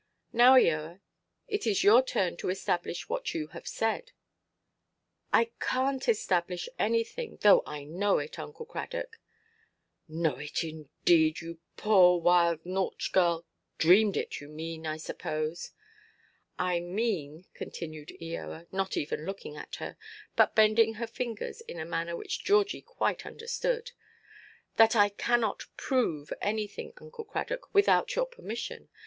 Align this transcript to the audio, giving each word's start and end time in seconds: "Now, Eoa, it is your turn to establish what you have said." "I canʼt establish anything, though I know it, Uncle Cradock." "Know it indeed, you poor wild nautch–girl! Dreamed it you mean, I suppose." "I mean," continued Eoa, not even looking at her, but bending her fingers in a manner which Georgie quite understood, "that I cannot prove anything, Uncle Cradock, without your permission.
"Now, 0.33 0.55
Eoa, 0.55 0.99
it 1.47 1.67
is 1.67 1.83
your 1.83 2.01
turn 2.01 2.35
to 2.37 2.49
establish 2.49 3.07
what 3.07 3.35
you 3.35 3.49
have 3.49 3.67
said." 3.67 4.13
"I 5.31 5.51
canʼt 5.59 6.09
establish 6.09 6.67
anything, 6.79 7.37
though 7.41 7.61
I 7.67 7.83
know 7.83 8.17
it, 8.17 8.39
Uncle 8.39 8.65
Cradock." 8.65 9.19
"Know 10.07 10.37
it 10.39 10.63
indeed, 10.63 11.41
you 11.41 11.59
poor 11.77 12.19
wild 12.19 12.65
nautch–girl! 12.65 13.45
Dreamed 13.77 14.17
it 14.17 14.39
you 14.41 14.47
mean, 14.49 14.87
I 14.87 14.97
suppose." 14.97 15.69
"I 16.57 16.79
mean," 16.79 17.45
continued 17.53 18.11
Eoa, 18.19 18.65
not 18.73 18.97
even 18.97 19.23
looking 19.23 19.55
at 19.55 19.75
her, 19.75 19.97
but 20.35 20.55
bending 20.55 20.95
her 20.95 21.05
fingers 21.05 21.61
in 21.61 21.77
a 21.79 21.85
manner 21.85 22.15
which 22.15 22.43
Georgie 22.43 22.81
quite 22.81 23.23
understood, 23.23 23.91
"that 24.77 24.95
I 24.95 25.09
cannot 25.09 25.65
prove 25.77 26.33
anything, 26.41 26.93
Uncle 26.97 27.23
Cradock, 27.23 27.71
without 27.71 28.15
your 28.15 28.25
permission. 28.25 28.89